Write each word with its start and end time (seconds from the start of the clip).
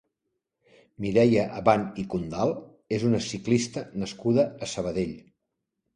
Mireia 1.05 1.43
Abant 1.59 1.85
i 2.03 2.07
Condal 2.13 2.55
és 2.99 3.07
una 3.11 3.23
ciclista 3.27 3.85
nascuda 4.05 4.47
a 4.49 4.71
Sabadell. 4.77 5.17